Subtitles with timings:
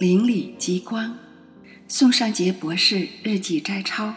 [0.00, 1.14] 邻里极光，
[1.86, 4.14] 宋尚杰博士日记摘抄。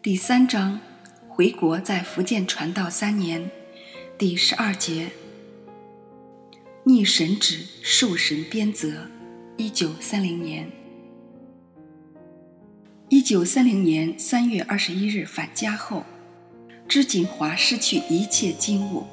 [0.00, 0.78] 第三章，
[1.28, 3.50] 回国在福建传道三年，
[4.16, 5.08] 第十二节，
[6.84, 9.08] 逆神旨受神鞭责。
[9.56, 10.70] 一九三零年，
[13.08, 16.04] 一九三零年三月二十一日返家后，
[16.86, 19.04] 知锦华失去一切金物。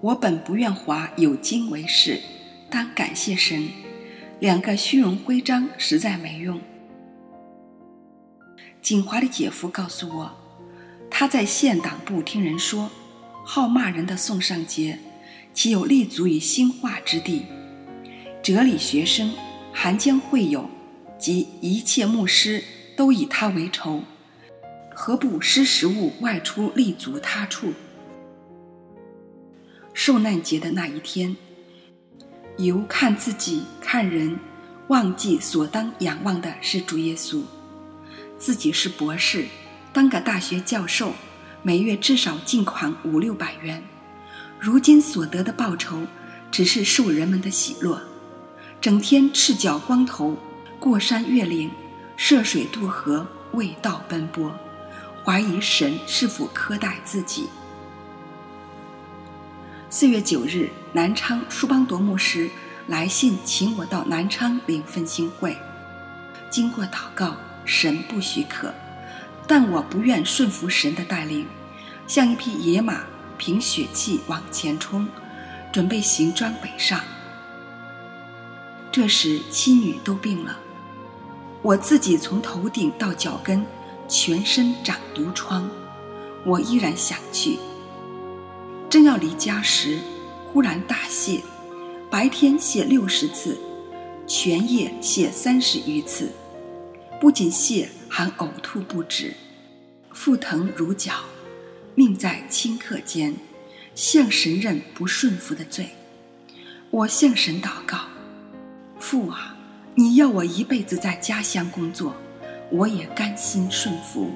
[0.00, 2.20] 我本不愿华有金为事。
[2.72, 3.68] 当感谢神，
[4.40, 6.58] 两个虚荣徽章实在没用。
[8.80, 10.32] 锦华的姐夫告诉我，
[11.10, 12.88] 他在县党部听人说，
[13.44, 14.98] 好骂人的宋尚杰，
[15.52, 17.44] 岂有立足于兴化之地？
[18.42, 19.34] 哲理学生、
[19.70, 20.70] 韩江会友
[21.18, 22.64] 及一切牧师
[22.96, 24.02] 都以他为仇，
[24.94, 27.74] 何不失时务外出立足他处？
[29.92, 31.36] 受难节的那一天。
[32.58, 34.38] 由看自己、看人，
[34.88, 37.42] 忘记所当仰望的是主耶稣。
[38.38, 39.46] 自己是博士，
[39.92, 41.14] 当个大学教授，
[41.62, 43.82] 每月至少进款五六百元。
[44.60, 46.02] 如今所得的报酬，
[46.50, 48.02] 只是受人们的喜乐。
[48.80, 50.36] 整天赤脚光头，
[50.78, 51.70] 过山越岭，
[52.16, 54.54] 涉水渡河，为道奔波，
[55.24, 57.48] 怀疑神是否苛待自己。
[59.88, 62.50] 四月九日，南昌舒邦铎牧师
[62.86, 65.56] 来信请我到南昌领奋兴会。
[66.50, 67.34] 经过祷告，
[67.64, 68.74] 神不许可，
[69.46, 71.46] 但我不愿顺服神的带领，
[72.06, 73.04] 像一匹野马
[73.38, 75.08] 凭血气往前冲，
[75.72, 77.00] 准备行装北上。
[78.90, 80.58] 这时妻女都病了，
[81.62, 83.64] 我自己从头顶到脚跟，
[84.06, 85.70] 全身长毒疮，
[86.44, 87.58] 我依然想去。
[88.90, 89.98] 正要离家时，
[90.52, 91.40] 忽然大泻，
[92.10, 93.58] 白天泻六十次，
[94.26, 96.30] 全夜泻三十余次，
[97.18, 99.32] 不仅泻，还呕吐不止，
[100.12, 101.14] 腹疼如绞，
[101.94, 103.34] 命在顷刻间，
[103.94, 105.88] 向神认不顺服的罪。
[106.90, 108.00] 我向神祷告：
[108.98, 109.56] 父啊，
[109.94, 112.14] 你要我一辈子在家乡工作，
[112.70, 114.30] 我也甘心顺服。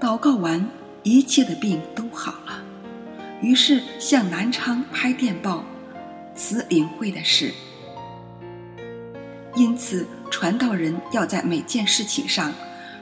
[0.00, 0.64] 祷告完，
[1.02, 2.64] 一切的病都好了。
[3.40, 5.64] 于是向南昌拍电报，
[6.34, 7.52] 辞领会的事。
[9.54, 12.52] 因此，传道人要在每件事情上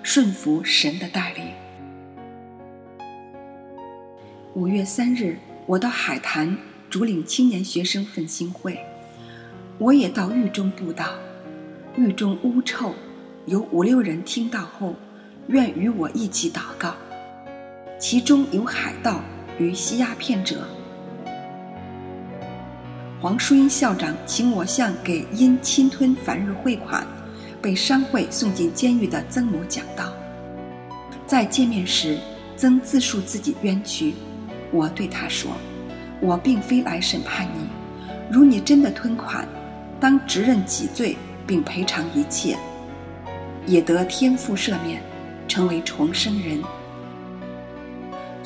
[0.02, 1.44] 顺服神的带领。
[4.54, 6.56] 五月三日，我到海坛
[6.88, 8.78] 主领青年学生奋兴会，
[9.78, 11.14] 我也到狱中布道。
[11.96, 12.94] 狱中污臭，
[13.46, 14.94] 有五六人听到后，
[15.48, 16.94] 愿与我一起祷告，
[17.98, 19.22] 其中有海盗。
[19.58, 20.66] 与吸鸦片者，
[23.20, 27.06] 黄淑英校长请我向给因侵吞反日汇款
[27.62, 30.12] 被商会送进监狱的曾某讲道。
[31.26, 32.18] 在见面时，
[32.54, 34.12] 曾自述自己冤屈。
[34.70, 35.52] 我对他说
[36.20, 37.70] ：“我并非来审判你，
[38.30, 39.48] 如你真的吞款，
[39.98, 41.16] 当直认己罪，
[41.46, 42.58] 并赔偿一切，
[43.64, 45.00] 也得天父赦免，
[45.48, 46.62] 成为重生人。”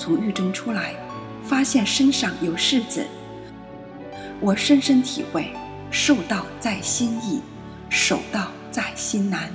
[0.00, 0.94] 从狱中出来，
[1.42, 3.04] 发现身上有虱子。
[4.40, 5.52] 我深深体会：
[5.90, 7.42] 受道在心易，
[7.90, 9.52] 守道在心难。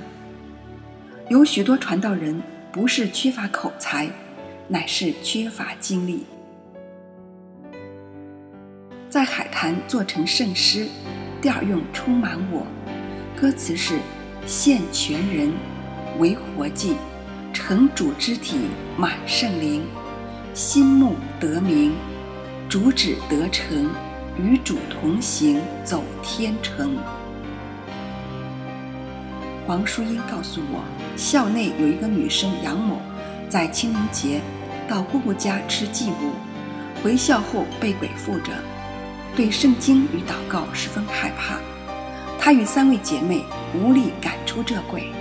[1.29, 2.39] 有许多传道人
[2.71, 4.07] 不是缺乏口才，
[4.67, 6.27] 乃是缺乏精力。
[9.09, 10.85] 在海滩做成圣诗，
[11.41, 12.67] 调用充满我，
[13.35, 13.97] 歌词是：
[14.45, 15.51] 现全人
[16.19, 16.93] 为活祭，
[17.51, 18.59] 成主之体
[18.95, 19.81] 满圣灵。
[20.55, 21.91] 心目得名，
[22.69, 23.89] 主旨得成，
[24.37, 26.95] 与主同行，走天成。
[29.67, 30.81] 黄淑英告诉我，
[31.17, 33.01] 校内有一个女生杨某，
[33.49, 34.39] 在清明节
[34.87, 36.31] 到姑姑家吃祭物，
[37.03, 38.53] 回校后被鬼附着，
[39.35, 41.57] 对圣经与祷告十分害怕。
[42.39, 43.43] 她与三位姐妹
[43.77, 45.11] 无力赶出这鬼。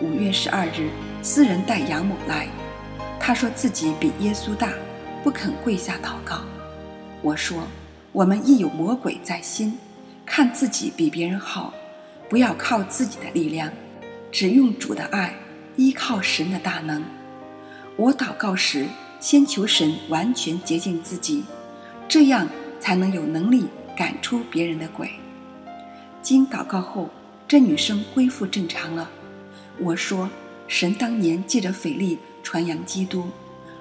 [0.00, 0.90] 五月十二日，
[1.22, 2.48] 私人带杨某来。
[3.24, 4.72] 他说自己比耶稣大，
[5.22, 6.40] 不肯跪下祷告。
[7.22, 7.62] 我说：
[8.10, 9.78] 我们亦有魔鬼在心，
[10.26, 11.72] 看自己比别人好，
[12.28, 13.70] 不要靠自己的力量，
[14.32, 15.36] 只用主的爱，
[15.76, 17.00] 依靠神的大能。
[17.96, 18.86] 我祷告时，
[19.20, 21.44] 先求神完全洁净自己，
[22.08, 22.48] 这样
[22.80, 23.66] 才能有能力
[23.96, 25.08] 赶出别人的鬼。
[26.20, 27.08] 经祷告后，
[27.46, 29.08] 这女生恢复正常了。
[29.78, 30.28] 我说：
[30.66, 32.18] 神当年借着腓力。
[32.42, 33.28] 传扬基督，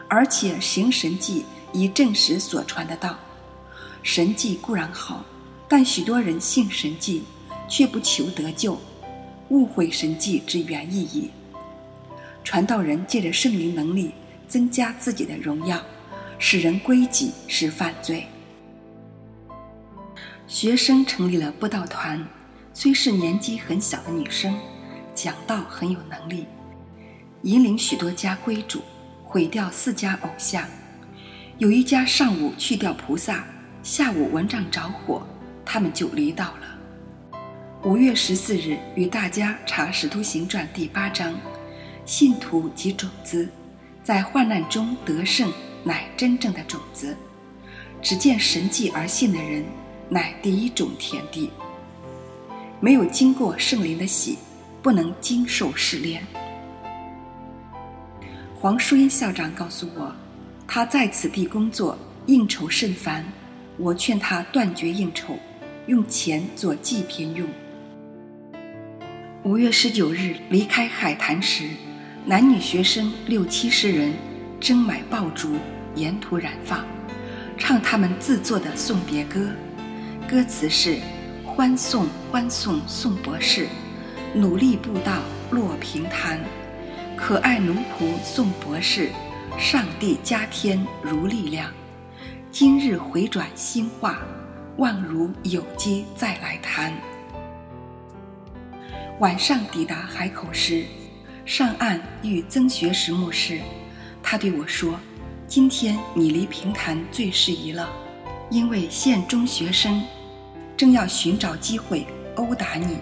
[0.08, 3.18] 而且行神迹以证实所传的道。
[4.04, 5.24] 神迹固然好，
[5.68, 7.24] 但许多人信神迹，
[7.70, 8.78] 却不求得救，
[9.50, 11.30] 误会神迹之原意义。
[12.44, 14.12] 传道人借着圣灵能力
[14.48, 15.80] 增加自己的荣耀，
[16.40, 18.26] 使人归己是犯罪。
[20.48, 22.28] 学生成立了布道团，
[22.74, 24.58] 虽是年纪很小的女生，
[25.14, 26.46] 讲道很有能力，
[27.44, 28.82] 引领许多家归主，
[29.24, 30.64] 毁掉四家偶像。
[31.58, 33.44] 有一家上午去掉菩萨，
[33.82, 35.26] 下午蚊帐着火，
[35.66, 37.40] 他们就离道了。
[37.84, 41.34] 五月十四日，与大家查《使徒行传》第八章，
[42.06, 43.50] 信徒及种子，
[44.04, 45.52] 在患难中得胜，
[45.84, 47.16] 乃真正的种子。
[48.02, 49.64] 只见神迹而信的人。
[50.14, 51.50] 乃第一种田地，
[52.82, 54.38] 没有经过圣灵的洗，
[54.82, 56.22] 不能经受试炼。
[58.62, 60.16] 黄淑英校长告诉我，
[60.68, 61.98] 他在此地工作，
[62.28, 63.26] 应酬甚繁。
[63.76, 65.36] 我劝他断绝应酬，
[65.88, 67.50] 用钱做祭品用。
[69.42, 71.70] 五月十九日离开海坛时，
[72.24, 74.14] 男女学生六七十人
[74.60, 75.56] 争买爆竹，
[75.96, 76.86] 沿途燃放，
[77.58, 79.50] 唱他们自作的送别歌。
[80.30, 81.00] 歌词是：
[81.44, 83.66] 欢送欢送宋博士，
[84.36, 85.20] 努力步道
[85.50, 86.40] 落平潭，
[87.22, 89.12] 可爱奴仆宋博士，
[89.56, 91.72] 上帝加天如力量。
[92.52, 94.24] 今日回转新话，
[94.78, 96.92] 望如有机再来谈。
[99.20, 100.84] 晚上抵达海口时，
[101.46, 103.60] 上岸遇曾学石牧师，
[104.24, 105.00] 他对我说
[105.48, 107.88] ：“今天你离平潭最适宜了，
[108.50, 110.04] 因为县中学生。”
[110.76, 112.98] 正要寻找机会殴打你，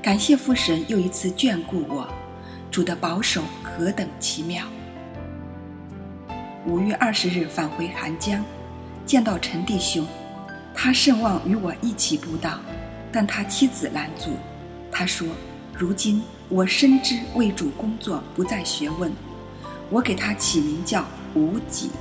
[0.00, 2.06] 感谢父神又一次眷顾我，
[2.74, 4.66] 主的保守何等奇妙！
[6.66, 8.44] 五月二十日返回韩江，
[9.06, 10.04] 见到陈弟兄，
[10.74, 12.58] 他甚望与我一起布道，
[13.12, 14.30] 但他妻子拦阻。
[14.90, 15.28] 他说
[15.72, 19.12] ：“如今我深知为主工作不在学问，
[19.88, 21.92] 我给他起名叫无己。”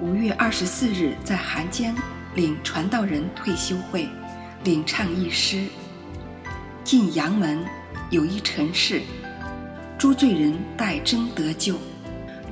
[0.00, 1.94] 五月二十四日在韩江。
[2.34, 4.08] 领传道人退休会，
[4.64, 5.66] 领唱一诗。
[6.82, 7.62] 进阳门，
[8.10, 9.02] 有一陈氏，
[9.98, 11.76] 诸罪人待真得救，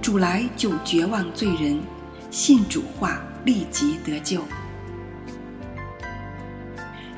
[0.00, 1.78] 主来救绝望罪人，
[2.30, 4.42] 信主话立即得救。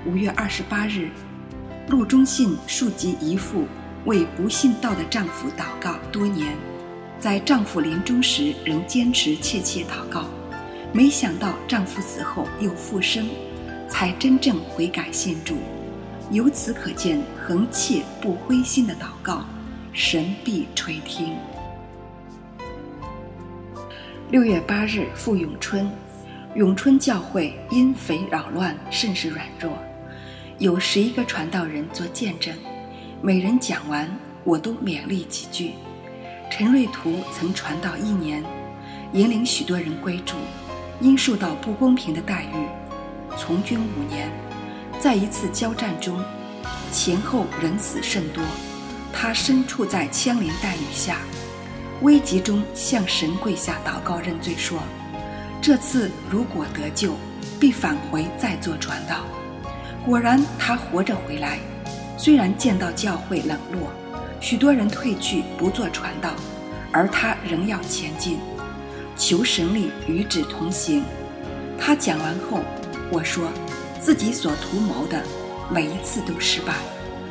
[0.05, 1.09] 五月二十八日，
[1.89, 3.67] 陆中信庶及姨父
[4.05, 6.55] 为不信道的丈夫祷告多年，
[7.21, 10.27] 在丈夫临终时仍坚持切切祷告。
[10.93, 13.27] 没想到丈夫死后又复生，
[13.89, 15.57] 才真正悔改信主。
[16.35, 19.45] 由此可见，恒切不灰心的祷告，
[19.93, 21.37] 神必垂听。
[24.33, 25.89] 六月八日赴永春，
[26.57, 29.79] 永春教会因匪扰乱，甚是软弱，
[30.59, 32.53] 有十一个传道人做见证，
[33.23, 34.11] 每人讲完，
[34.43, 35.75] 我都勉励几句。
[36.51, 38.43] 陈瑞图曾传道一年，
[39.13, 40.35] 引领许多人归主。
[41.01, 42.67] 因受到不公平的待遇，
[43.37, 44.29] 从军五年，
[45.05, 46.19] 在一次交战中，
[46.91, 48.43] 前后人死甚多，
[49.13, 51.19] 他身处在枪林弹雨下，
[52.01, 54.79] 危急中向神跪下祷告认罪说
[55.61, 57.13] ：“这次如果得救，
[57.61, 59.27] 必返回再做传道。”
[60.07, 61.59] 果然，他活着回来，
[62.17, 63.91] 虽然见到教会冷落，
[64.41, 66.31] 许多人退去不做传道，
[66.91, 68.39] 而他仍要前进。
[69.19, 71.05] 求神力与子同行。
[71.79, 72.63] 他讲完后，
[73.11, 73.51] 我说，
[74.05, 75.25] 自己所图谋的
[75.71, 76.75] 每一次都失败，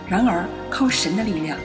[0.08, 1.56] 然而靠神的力量，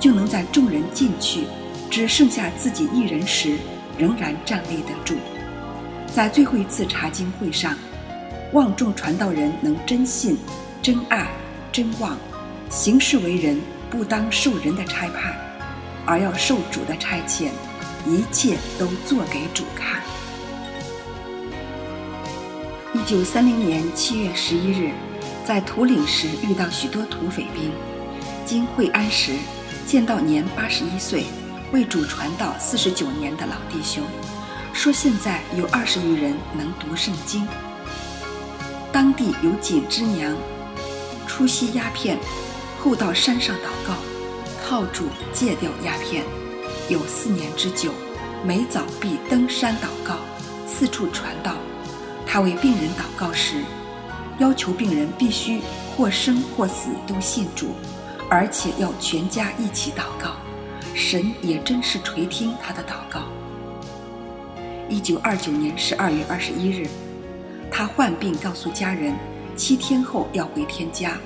[0.00, 1.44] 就能在众人进去，
[1.90, 3.58] 只剩下自己一人时，
[3.98, 5.16] 仍然站立得住。
[6.14, 7.76] 在最后一次查经会上，
[8.54, 10.38] 望众传道人能真信、
[10.80, 11.28] 真爱、
[11.70, 12.16] 真望，
[12.70, 15.36] 行事为人不当受人的差派，
[16.06, 17.48] 而要受主的差遣。
[18.06, 20.00] 一切都做给主看。
[23.04, 24.90] 一九三零年七月十一日，
[25.44, 27.70] 在土岭时遇到许多土匪兵，
[28.46, 29.34] 经会安时，
[29.86, 31.26] 见到年八十一岁、
[31.70, 34.02] 为主传道四十九年的老弟兄，
[34.72, 37.46] 说现在有二十余人能读圣经。
[38.90, 40.34] 当地有锦之娘，
[41.26, 42.16] 初吸鸦片，
[42.80, 43.96] 后到山上祷告，
[44.66, 46.24] 靠主戒掉鸦片。
[46.88, 47.92] 有四年之久，
[48.42, 50.16] 每早必登山祷告，
[50.66, 51.54] 四处传道。
[52.34, 53.62] 他为病人祷告时，
[54.40, 55.60] 要求病人必须
[55.96, 57.76] 或生或死都信主，
[58.28, 60.34] 而且要全家一起祷告。
[60.96, 63.20] 神也真是垂听他的祷告。
[64.88, 66.88] 一九二九年十二月二十一日，
[67.70, 69.14] 他患病，告诉家人
[69.54, 71.16] 七天后要回天家，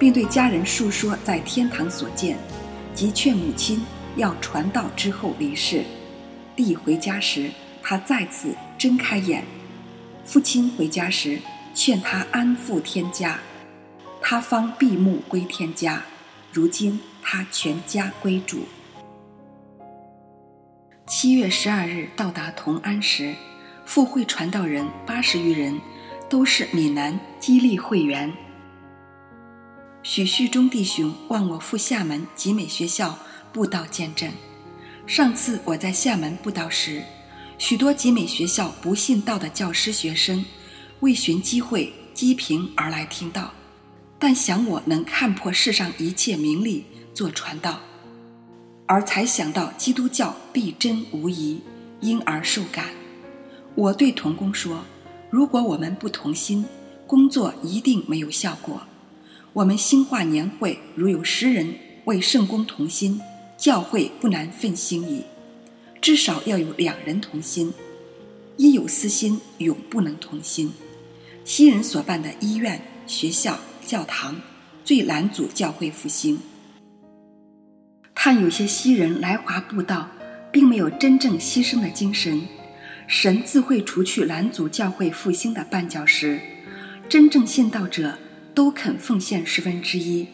[0.00, 2.36] 并对家人述说在天堂所见，
[2.92, 5.84] 即劝母亲要传道之后离世。
[6.56, 9.44] 弟回家时，他再次睁开眼；
[10.30, 11.40] 父亲回家时，
[11.74, 13.40] 劝他安富天家，
[14.22, 16.00] 他方闭目归天家。
[16.52, 18.60] 如今他全家归主。
[21.04, 23.34] 七月十二日到达同安时，
[23.84, 25.80] 赴会传道人八十余人，
[26.28, 28.32] 都是闽南激励会员。
[30.04, 33.18] 许旭中弟兄望我赴厦门集美学校
[33.52, 34.30] 布道见证。
[35.08, 37.02] 上次我在厦门布道时，
[37.60, 40.42] 许多集美学校不信道的教师学生，
[41.00, 43.52] 为寻机会积贫而来听道，
[44.18, 47.78] 但想我能看破世上一切名利，做传道。
[48.86, 51.60] 而才想到基督教必真无疑，
[52.00, 52.86] 因而受感。
[53.74, 54.82] 我对童工说
[55.28, 56.64] ：“如果我们不同心，
[57.06, 58.80] 工作一定没有效果。
[59.52, 61.74] 我们兴化年会如有十人
[62.06, 63.20] 为圣公同心，
[63.58, 65.22] 教会不难奋兴矣。
[66.00, 67.72] 至少要有两人同心，
[68.56, 70.72] 一有私心，永不能同心。
[71.44, 74.40] 西人所办的医院、学校、教堂，
[74.82, 76.38] 最难阻教会复兴。”
[78.14, 80.08] 看有些西人来华布道，
[80.50, 82.42] 并没有真正牺牲的精神，
[83.06, 86.40] 神自会除去拦阻教会复兴的绊脚石。
[87.08, 88.16] 真正信道者
[88.54, 90.26] 都肯奉献十分之一，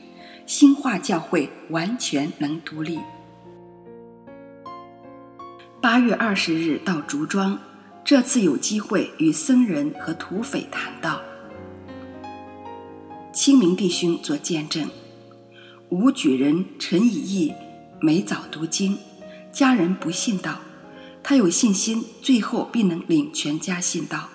[0.46, 2.98] 兴化教会完全能独立。
[5.86, 7.56] 八月二十日到竹庄，
[8.04, 11.22] 这次有机会与僧人和土匪谈道，
[13.32, 14.90] 清明弟兄做见证，
[15.90, 17.52] 武举人陈以义。
[18.00, 18.98] 每早读经，
[19.52, 20.58] 家人不信道，
[21.22, 24.28] 他有信心，最后必能领全家信道。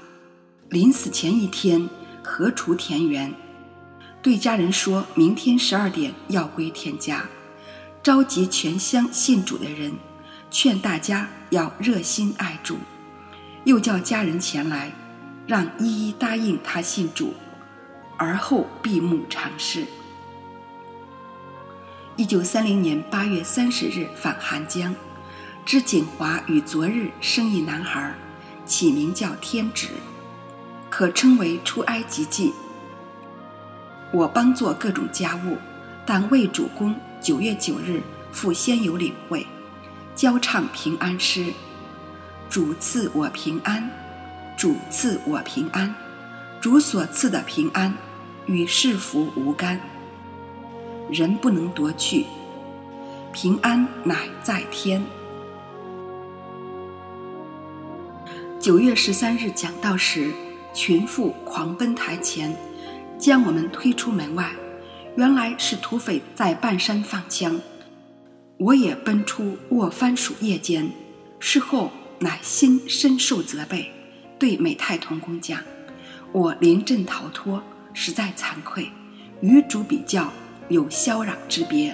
[0.69, 1.89] 临死前一天，
[2.23, 3.29] 何锄田园，
[4.21, 7.25] 对家人说明天十二点要归田家，
[8.01, 9.91] 召集全乡信主的人，
[10.51, 12.77] 劝大家要热心爱主，
[13.63, 14.91] 又叫家人前来，
[15.47, 17.33] 让一一答应他信主，
[18.17, 19.85] 而后闭目尝试。
[22.17, 24.93] 一九三零年八月三十日返韩江，
[25.65, 28.13] 知景华与昨日生一男孩，
[28.65, 29.87] 起名叫天指，
[30.89, 32.51] 可称为出埃及记。
[34.11, 35.57] 我帮做各种家务，
[36.05, 38.01] 但为主公九月九日
[38.33, 39.47] 赴仙游领会，
[40.15, 41.53] 教唱平安诗。
[42.49, 43.89] 主赐我平安，
[44.57, 45.95] 主赐我平安，
[46.59, 47.93] 主所赐的平安，
[48.45, 49.79] 与世福无干。
[51.09, 52.25] 人不能夺去，
[53.31, 55.01] 平安乃在天。
[58.59, 60.31] 九月十三日讲道时，
[60.73, 62.55] 群妇狂奔台前，
[63.17, 64.51] 将我们推出门外。
[65.15, 67.59] 原来是土匪在半山放枪，
[68.61, 70.87] 我也奔出卧番薯叶间。
[71.39, 73.91] 事后乃心深受责备，
[74.37, 75.59] 对美太同工讲
[76.31, 78.87] ：“我临阵逃脱，实在惭愧，
[79.41, 80.31] 与主比较。”
[80.69, 81.93] 有霄壤之别，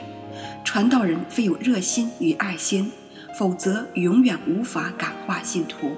[0.64, 2.92] 传道人非有热心与爱心，
[3.36, 5.96] 否则永远无法感化信徒。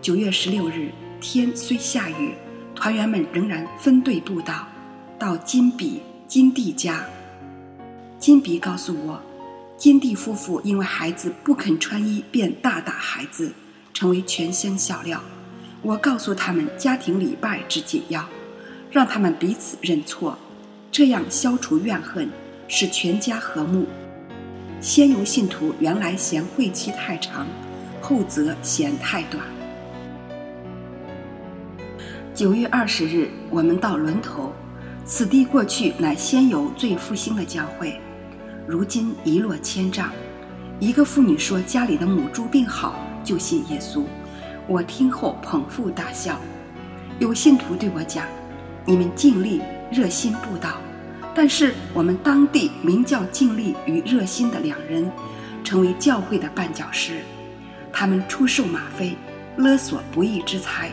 [0.00, 0.90] 九月十六日，
[1.20, 2.32] 天虽下雨，
[2.74, 4.66] 团员们仍然分队布道，
[5.16, 7.04] 到金比金地家。
[8.18, 9.20] 金鼻告诉我，
[9.76, 13.52] 金地夫妇因为孩子不肯穿衣，便大打孩子，
[13.92, 15.20] 成为全乡笑料。
[15.82, 18.26] 我告诉他们，家庭礼拜之紧要。
[18.90, 20.38] 让他们彼此认错，
[20.90, 22.30] 这样消除怨恨，
[22.66, 23.86] 使全家和睦。
[24.80, 27.46] 先由信徒原来嫌会期太长，
[28.00, 29.44] 后则嫌太短。
[32.34, 34.52] 九月二十日，我们到轮头，
[35.04, 38.00] 此地过去乃先游最复兴的教会，
[38.66, 40.10] 如今一落千丈。
[40.80, 44.04] 一个妇女说家里的母猪病好，就信耶稣。
[44.66, 46.38] 我听后捧腹大笑。
[47.18, 48.26] 有信徒对我讲。
[48.88, 50.76] 你们尽力热心布道，
[51.34, 55.10] 但是我们当地名叫尽力与热心的两人，
[55.64, 57.14] 成为教会的绊脚石。
[57.92, 59.16] 他们出售吗啡，
[59.56, 60.92] 勒索不义之财，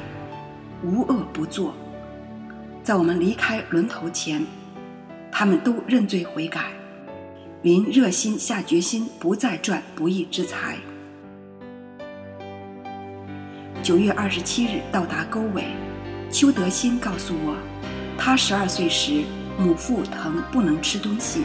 [0.83, 1.75] 无恶不作。
[2.81, 4.43] 在我们离开轮头前，
[5.31, 6.71] 他们都认罪悔改，
[7.63, 10.75] 临热心下决心不再赚不义之财。
[13.81, 15.63] 九月二十七日到达沟尾，
[16.29, 17.55] 邱德新告诉我。
[18.17, 19.23] 他十二岁时，
[19.57, 21.43] 母腹疼，不能吃东西，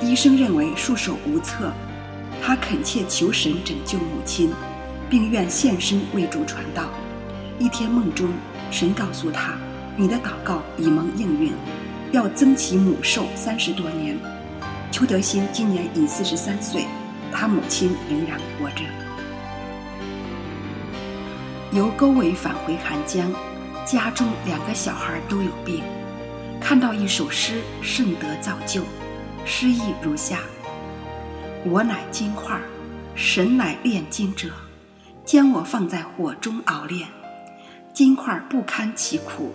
[0.00, 1.70] 医生认为束手无策。
[2.42, 4.50] 他恳切求神拯救母亲，
[5.10, 6.88] 并愿献身为主传道。
[7.58, 8.30] 一天梦中，
[8.70, 9.58] 神告诉他
[9.94, 11.52] ：“你的祷告已蒙应允，
[12.12, 14.16] 要增其母寿三十多年。”
[14.90, 16.84] 邱德新今年已四十三岁，
[17.32, 18.82] 他母亲仍然活着。
[21.72, 23.32] 由沟尾返回寒江，
[23.86, 25.82] 家中两个小孩都有病。
[26.60, 28.82] 看到一首诗，甚得造就。
[29.44, 30.40] 诗意如下：
[31.64, 32.60] 我乃金块，
[33.14, 34.48] 神乃炼金者，
[35.24, 37.08] 将我放在火中熬炼。
[37.94, 39.54] 金块不堪其苦，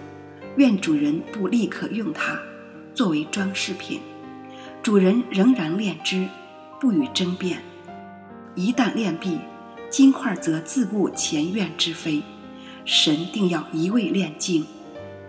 [0.56, 2.40] 愿主人不立刻用它
[2.94, 4.00] 作为装饰品。
[4.86, 6.30] 主人仍然炼之，
[6.80, 7.60] 不予争辩。
[8.54, 9.40] 一旦炼毕，
[9.90, 12.22] 金块则自悟前院之非。
[12.86, 14.64] 神定要一味炼净，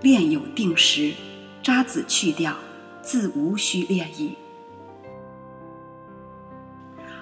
[0.03, 1.15] 炼有定时，
[1.63, 2.55] 渣子去掉，
[3.01, 4.37] 自无需炼矣。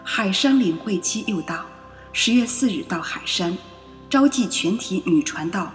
[0.02, 1.64] 海山领会期又到，
[2.12, 3.56] 十月四日到海山，
[4.10, 5.72] 召集全体女传道，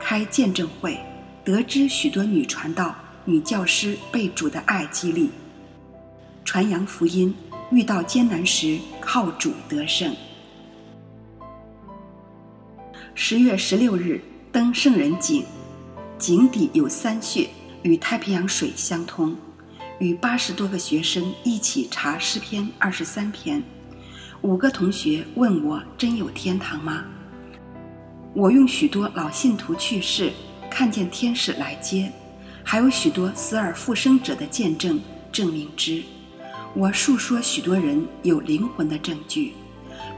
[0.00, 0.98] 开见证会，
[1.44, 2.92] 得知许多女传道、
[3.24, 5.30] 女教师被主的爱激励。
[6.52, 7.32] 传扬福音，
[7.70, 10.12] 遇到艰难时靠主得胜。
[13.14, 15.44] 十月十六日登圣人井，
[16.18, 17.48] 井底有三穴，
[17.84, 19.32] 与太平洋水相通。
[20.00, 23.62] 与八十多个学生一起查诗篇二十三篇，
[24.42, 27.04] 五个同学问我：“真有天堂吗？”
[28.34, 30.32] 我用许多老信徒去世，
[30.68, 32.10] 看见天使来接，
[32.64, 36.02] 还有许多死而复生者的见证证明之。
[36.72, 39.52] 我述说许多人有灵魂的证据，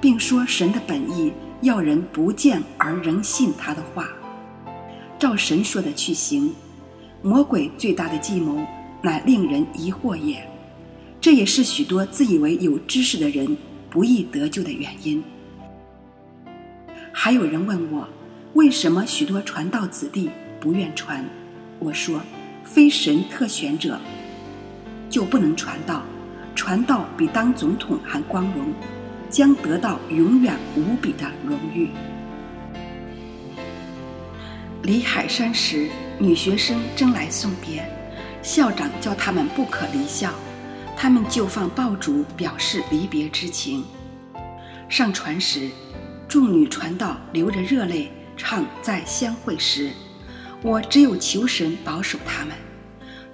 [0.00, 1.32] 并说神的本意
[1.62, 4.08] 要人不见而仍信他的话，
[5.18, 6.52] 照神说的去行。
[7.22, 8.60] 魔鬼最大的计谋
[9.00, 10.46] 乃令人疑惑也，
[11.20, 13.56] 这也是许多自以为有知识的人
[13.88, 15.24] 不易得救的原因。
[17.12, 18.06] 还有人问我，
[18.52, 20.28] 为什么许多传道子弟
[20.60, 21.24] 不愿传？
[21.78, 22.20] 我说，
[22.62, 23.98] 非神特选者
[25.08, 26.02] 就不能传道。
[26.54, 28.72] 传道比当总统还光荣，
[29.28, 31.90] 将得到永远无比的荣誉。
[34.82, 35.88] 离海山时，
[36.18, 37.88] 女学生争来送别，
[38.42, 40.32] 校长叫他们不可离校，
[40.96, 43.84] 他们就放爆竹表示离别之情。
[44.88, 45.70] 上船时，
[46.28, 49.88] 众女传道流着热泪唱《再相会时》，
[50.62, 52.54] 我只有求神保守他们，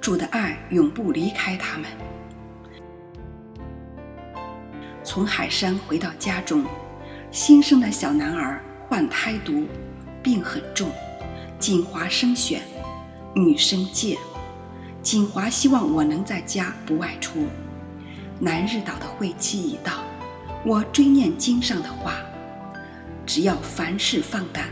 [0.00, 1.88] 主的爱永不离开他们。
[5.18, 6.64] 从海山回到家中，
[7.32, 9.66] 新生的小男儿患胎毒，
[10.22, 10.88] 病很重。
[11.58, 12.62] 锦华生选，
[13.34, 14.16] 女生戒。
[15.02, 17.48] 锦华希望我能在家不外出。
[18.38, 20.04] 南日岛的会期已到，
[20.64, 22.14] 我追念经上的话：
[23.26, 24.68] 只要凡事放胆，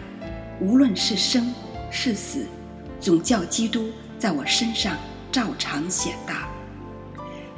[0.60, 1.52] 无论是生
[1.90, 2.46] 是死，
[3.00, 4.96] 总叫基督在我身上
[5.32, 6.48] 照常显大。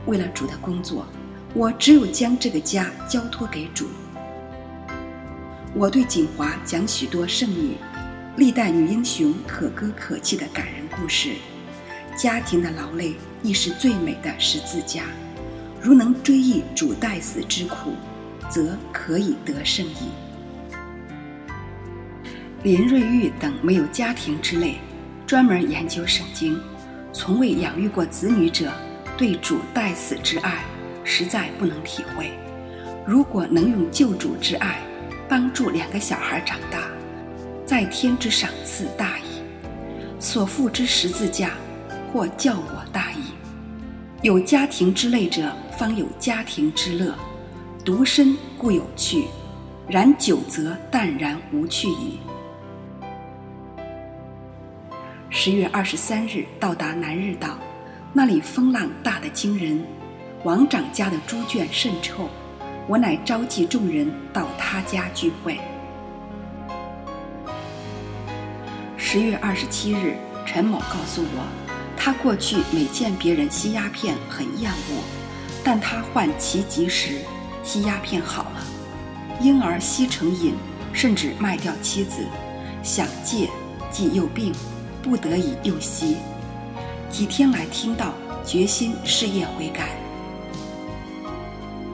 [0.06, 1.04] 为了主的工作。
[1.58, 3.88] 我只有将这个家交托给主。
[5.74, 7.74] 我对锦华讲许多圣女、
[8.36, 11.32] 历代女英雄可歌可泣的感人故事。
[12.16, 15.02] 家庭的劳累亦是最美的十字架。
[15.82, 17.94] 如能追忆主代死之苦，
[18.48, 20.12] 则可以得胜矣。
[22.62, 24.76] 林瑞玉等没有家庭之类，
[25.26, 26.56] 专门研究圣经，
[27.12, 28.72] 从未养育过子女者，
[29.16, 30.64] 对主代死之爱。
[31.08, 32.30] 实在不能体会，
[33.06, 34.78] 如果能用救主之爱
[35.26, 36.82] 帮助两个小孩长大，
[37.64, 39.22] 在天之赏赐大矣。
[40.20, 41.52] 所负之十字架，
[42.12, 43.32] 或教我大矣。
[44.20, 47.14] 有家庭之累者，方有家庭之乐；
[47.84, 49.24] 独身固有趣，
[49.88, 52.18] 然久则淡然无趣矣。
[55.30, 57.56] 十月二十三日到达南日岛，
[58.12, 59.82] 那里风浪大得惊人。
[60.44, 62.28] 王长家的猪圈甚臭，
[62.86, 65.58] 我乃召集众人到他家聚会。
[68.96, 71.44] 十月二十七日，陈某告诉我，
[71.96, 75.02] 他过去每见别人吸鸦片很厌恶，
[75.64, 77.18] 但他患奇疾时，
[77.64, 78.64] 吸鸦片好了，
[79.40, 80.54] 因而吸成瘾，
[80.92, 82.24] 甚至卖掉妻子，
[82.84, 83.50] 想戒，
[83.90, 84.52] 既又病，
[85.02, 86.16] 不得已又吸。
[87.10, 88.14] 几天来听到，
[88.46, 89.88] 决心事业悔改。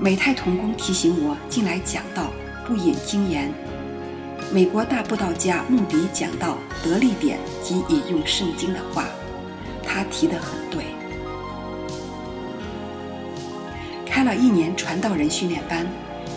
[0.05, 2.31] 美泰童工提醒我近来讲道
[2.67, 3.51] 不引经言。
[4.53, 9.07] 美国大布道家穆迪讲道得力点及引用圣经的话，
[9.83, 10.85] 他提得很对。
[14.05, 15.87] 开了一年传道人训练班，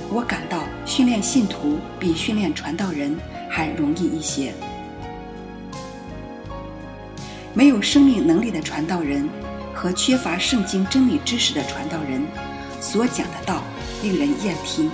[0.10, 4.54] 我感到训练信徒比训练传道人还容易一些。
[7.54, 9.28] 没有生命能力的传道人
[9.74, 12.26] 和缺乏圣经真理知识的传道人
[12.90, 13.62] 所讲的道
[14.02, 14.90] 令人厌听，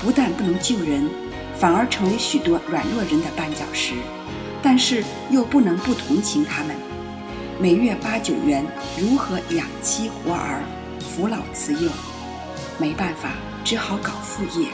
[0.00, 1.10] 不但不能救人，
[1.58, 3.94] 反而成为许多软弱人的绊脚石。
[4.62, 6.76] 但是又不能不同情他们，
[7.58, 8.64] 每月八九元，
[8.96, 10.62] 如何养妻活儿、
[11.00, 11.90] 扶老慈幼？
[12.78, 13.30] 没办法，
[13.64, 14.68] 只好搞副业，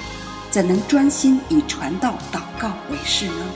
[0.50, 3.46] 怎能专心以传道、祷告为事呢？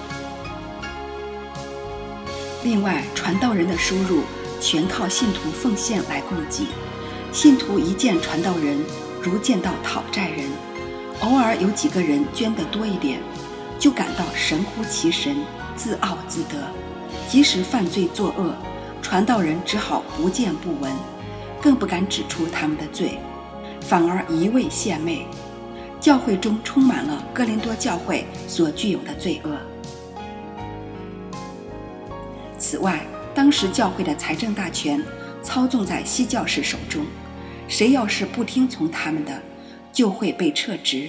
[2.64, 4.22] 另外，传道人的收入
[4.59, 6.64] 全靠信徒奉献来供给。
[7.33, 8.79] 信徒一见传道人，
[9.23, 10.51] 如见到讨债人。
[11.21, 13.21] 偶尔有几个人捐得多一点，
[13.79, 15.37] 就感到神乎其神。
[15.75, 16.59] 自傲自得，
[17.31, 18.55] 即使犯罪作恶，
[19.01, 20.92] 传道人只好不见不闻，
[21.62, 23.18] 更不敢指出他们的罪，
[23.81, 25.27] 反而一味献媚。
[25.99, 29.57] 教会中充满了哥林多教会所具有的罪恶。
[32.59, 33.01] 此外，
[33.35, 35.03] 当时教会的财政大权
[35.42, 37.07] 操纵在西教士手中，
[37.72, 39.42] 谁要是不听从他们的，
[39.94, 41.08] 就会被撤职。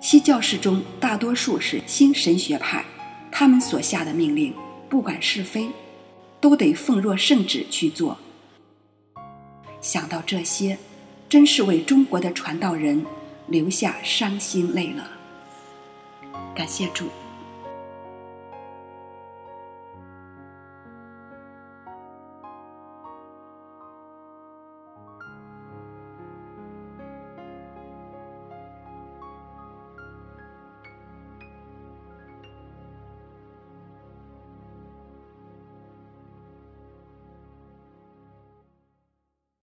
[0.00, 2.82] 西教士中大多数是新神学派。
[3.30, 4.54] 他们所下的命令，
[4.88, 5.68] 不管是非，
[6.40, 8.16] 都得奉若圣旨去做。
[9.82, 10.78] 想到这些，
[11.28, 13.04] 真是为中国的传道人
[13.46, 15.10] 流下伤心泪了。
[16.54, 17.04] 感谢主。